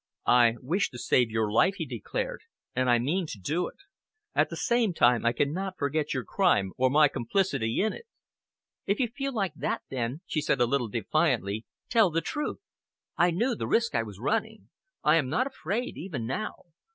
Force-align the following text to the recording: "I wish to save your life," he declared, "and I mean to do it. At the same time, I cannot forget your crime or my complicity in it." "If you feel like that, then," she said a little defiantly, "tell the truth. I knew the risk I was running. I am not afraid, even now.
"I 0.25 0.55
wish 0.63 0.89
to 0.89 0.97
save 0.97 1.29
your 1.29 1.51
life," 1.51 1.75
he 1.75 1.85
declared, 1.85 2.41
"and 2.75 2.89
I 2.89 2.97
mean 2.97 3.27
to 3.27 3.39
do 3.39 3.67
it. 3.67 3.75
At 4.33 4.49
the 4.49 4.55
same 4.55 4.95
time, 4.95 5.23
I 5.27 5.31
cannot 5.31 5.77
forget 5.77 6.11
your 6.11 6.23
crime 6.25 6.71
or 6.75 6.89
my 6.89 7.07
complicity 7.07 7.81
in 7.83 7.93
it." 7.93 8.05
"If 8.87 8.99
you 8.99 9.09
feel 9.09 9.31
like 9.31 9.53
that, 9.53 9.83
then," 9.91 10.21
she 10.25 10.41
said 10.41 10.59
a 10.59 10.65
little 10.65 10.87
defiantly, 10.87 11.67
"tell 11.87 12.09
the 12.09 12.19
truth. 12.21 12.57
I 13.15 13.29
knew 13.29 13.53
the 13.53 13.67
risk 13.67 13.93
I 13.93 14.01
was 14.01 14.17
running. 14.19 14.69
I 15.03 15.17
am 15.17 15.29
not 15.29 15.45
afraid, 15.45 15.95
even 15.97 16.25
now. 16.25 16.55